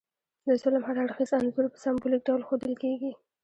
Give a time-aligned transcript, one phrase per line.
[0.47, 3.11] د ظلم هر اړخیز انځور په سمبولیک ډول ښودل کیږي.